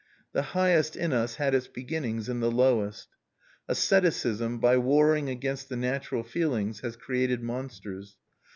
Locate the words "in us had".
0.95-1.53